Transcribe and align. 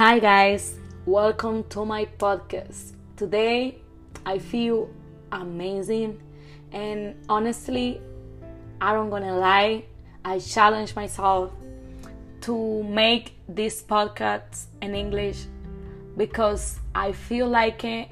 Hi, 0.00 0.18
guys, 0.18 0.78
welcome 1.04 1.62
to 1.64 1.84
my 1.84 2.06
podcast. 2.06 2.94
Today, 3.18 3.82
I 4.24 4.38
feel 4.38 4.88
amazing, 5.30 6.22
and 6.72 7.16
honestly, 7.28 8.00
I 8.80 8.94
don't 8.94 9.10
gonna 9.10 9.36
lie, 9.36 9.84
I 10.24 10.38
challenge 10.38 10.96
myself 10.96 11.52
to 12.40 12.82
make 12.84 13.34
this 13.46 13.82
podcast 13.82 14.68
in 14.80 14.94
English 14.94 15.44
because 16.16 16.80
I 16.94 17.12
feel 17.12 17.46
like 17.46 17.84
it 17.84 18.08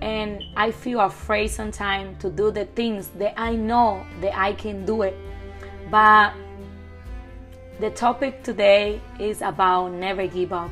and 0.00 0.42
I 0.56 0.70
feel 0.70 1.00
afraid 1.00 1.48
sometimes 1.48 2.22
to 2.22 2.30
do 2.30 2.50
the 2.50 2.64
things 2.64 3.08
that 3.18 3.38
I 3.38 3.54
know 3.54 4.02
that 4.22 4.34
I 4.34 4.54
can 4.54 4.86
do 4.86 5.02
it. 5.02 5.14
But 5.90 6.32
the 7.80 7.90
topic 7.90 8.42
today 8.42 9.02
is 9.20 9.42
about 9.42 9.92
never 9.92 10.26
give 10.26 10.54
up. 10.54 10.70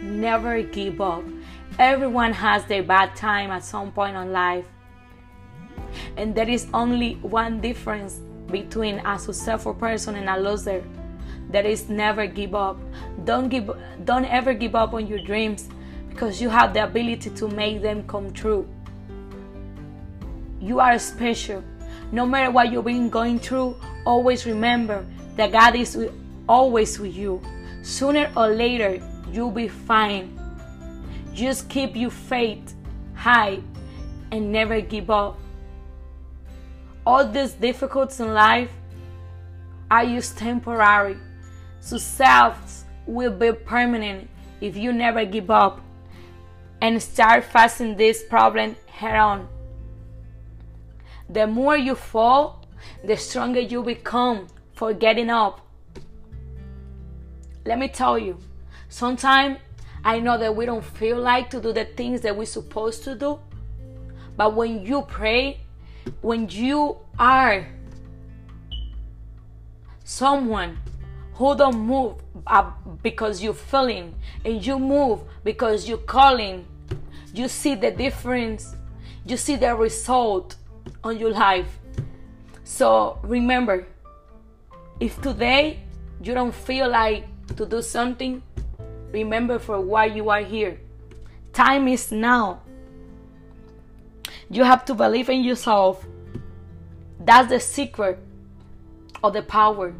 Never 0.00 0.62
give 0.62 1.00
up. 1.00 1.24
Everyone 1.78 2.32
has 2.32 2.64
their 2.66 2.82
bad 2.82 3.14
time 3.16 3.50
at 3.50 3.64
some 3.64 3.92
point 3.92 4.16
in 4.16 4.32
life. 4.32 4.66
And 6.16 6.34
there 6.34 6.48
is 6.48 6.66
only 6.74 7.14
one 7.16 7.60
difference 7.60 8.20
between 8.50 8.98
a 9.06 9.18
successful 9.18 9.74
person 9.74 10.16
and 10.16 10.28
a 10.28 10.38
loser. 10.38 10.84
That 11.50 11.64
is 11.64 11.88
never 11.88 12.26
give 12.26 12.54
up. 12.54 12.76
Don't 13.24 13.48
give 13.48 13.70
don't 14.04 14.26
ever 14.26 14.52
give 14.52 14.74
up 14.74 14.92
on 14.92 15.06
your 15.06 15.18
dreams 15.18 15.68
because 16.10 16.42
you 16.42 16.50
have 16.50 16.74
the 16.74 16.84
ability 16.84 17.30
to 17.30 17.48
make 17.48 17.80
them 17.80 18.06
come 18.06 18.32
true. 18.32 18.68
You 20.60 20.80
are 20.80 20.98
special. 20.98 21.64
No 22.12 22.26
matter 22.26 22.50
what 22.50 22.72
you've 22.72 22.84
been 22.84 23.08
going 23.08 23.38
through, 23.38 23.76
always 24.04 24.44
remember 24.46 25.06
that 25.36 25.52
God 25.52 25.74
is 25.76 25.96
always 26.48 26.98
with 26.98 27.14
you. 27.14 27.40
Sooner 27.82 28.30
or 28.36 28.48
later, 28.48 29.00
you'll 29.32 29.50
be 29.50 29.68
fine. 29.68 30.38
Just 31.32 31.68
keep 31.68 31.96
your 31.96 32.10
faith 32.10 32.74
high 33.14 33.60
and 34.30 34.52
never 34.52 34.80
give 34.80 35.10
up. 35.10 35.38
All 37.06 37.26
these 37.26 37.52
difficulties 37.52 38.20
in 38.20 38.34
life 38.34 38.70
are 39.90 40.04
just 40.04 40.36
temporary. 40.36 41.16
Success 41.80 42.84
will 43.06 43.32
be 43.32 43.52
permanent 43.52 44.28
if 44.60 44.76
you 44.76 44.92
never 44.92 45.24
give 45.24 45.50
up 45.50 45.80
and 46.80 47.02
start 47.02 47.44
facing 47.44 47.96
this 47.96 48.22
problem 48.22 48.76
head 48.86 49.16
on. 49.16 49.48
The 51.30 51.46
more 51.46 51.76
you 51.76 51.94
fall, 51.94 52.66
the 53.04 53.16
stronger 53.16 53.60
you 53.60 53.82
become 53.82 54.46
for 54.74 54.92
getting 54.92 55.30
up. 55.30 55.60
Let 57.64 57.78
me 57.78 57.88
tell 57.88 58.18
you, 58.18 58.38
sometimes 58.88 59.58
I 60.04 60.20
know 60.20 60.38
that 60.38 60.54
we 60.54 60.66
don't 60.66 60.84
feel 60.84 61.18
like 61.18 61.50
to 61.50 61.60
do 61.60 61.72
the 61.72 61.84
things 61.84 62.20
that 62.22 62.36
we're 62.36 62.46
supposed 62.46 63.04
to 63.04 63.14
do, 63.14 63.38
but 64.36 64.54
when 64.54 64.84
you 64.84 65.02
pray, 65.02 65.60
when 66.20 66.48
you 66.48 66.96
are 67.18 67.66
someone 70.04 70.78
who 71.34 71.56
don't 71.56 71.78
move 71.78 72.14
because 73.02 73.42
you're 73.42 73.54
feeling 73.54 74.14
and 74.44 74.64
you 74.64 74.78
move 74.78 75.20
because 75.44 75.88
you're 75.88 75.98
calling 75.98 76.66
you 77.34 77.46
see 77.46 77.74
the 77.74 77.90
difference 77.90 78.74
you 79.28 79.36
see 79.36 79.56
the 79.56 79.74
result 79.74 80.56
on 81.04 81.18
your 81.18 81.30
life. 81.30 81.78
So 82.64 83.18
remember 83.22 83.86
if 85.00 85.20
today 85.20 85.80
you 86.22 86.34
don't 86.34 86.54
feel 86.54 86.88
like 86.88 87.26
to 87.56 87.66
do 87.66 87.82
something 87.82 88.42
remember 89.12 89.58
for 89.58 89.80
why 89.80 90.06
you 90.06 90.30
are 90.30 90.42
here. 90.42 90.78
Time 91.52 91.88
is 91.88 92.12
now. 92.12 92.62
You 94.50 94.64
have 94.64 94.84
to 94.86 94.94
believe 94.94 95.28
in 95.28 95.42
yourself. 95.42 96.04
That's 97.20 97.48
the 97.48 97.60
secret 97.60 98.18
of 99.22 99.32
the 99.32 99.42
power. 99.42 99.94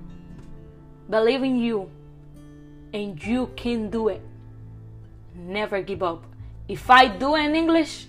Believe 1.11 1.43
in 1.43 1.59
you 1.59 1.91
and 2.93 3.23
you 3.23 3.51
can 3.57 3.91
do 3.91 4.09
it. 4.09 4.23
Never 5.35 5.83
give 5.83 6.03
up. 6.03 6.25
If 6.69 6.91
i 6.91 7.09
do 7.09 7.35
it 7.37 7.45
in 7.45 7.57
english 7.57 8.07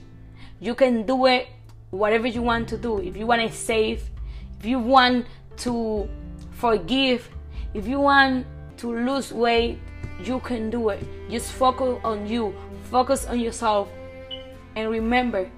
you 0.59 0.75
can 0.75 1.05
do 1.05 1.25
it 1.27 1.47
whatever 1.91 2.27
you 2.27 2.41
want 2.41 2.67
to 2.69 2.77
do. 2.77 2.99
If 2.99 3.15
you 3.15 3.25
want 3.25 3.41
to 3.41 3.55
save 3.55 4.09
if 4.59 4.65
you 4.65 4.79
want 4.79 5.25
to 5.57 6.09
forgive 6.51 7.29
if 7.73 7.87
you 7.87 7.99
want 7.99 8.45
to 8.77 8.93
lose 8.93 9.31
weight 9.31 9.79
you 10.23 10.39
can 10.39 10.69
do 10.69 10.89
it. 10.89 11.03
Just 11.29 11.51
focus 11.51 11.99
on 12.03 12.27
you. 12.27 12.55
Focus 12.91 13.25
on 13.25 13.39
yourself. 13.39 13.87
And 14.75 14.89
remember 14.89 15.49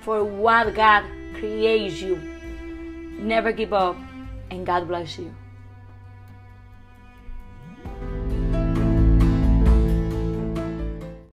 for 0.00 0.24
what 0.24 0.74
god 0.74 1.04
creates 1.34 2.00
you 2.00 2.16
never 3.18 3.52
give 3.52 3.72
up. 3.72 3.96
And 4.50 4.66
god 4.66 4.86
bless 4.86 5.18
you 5.18 5.34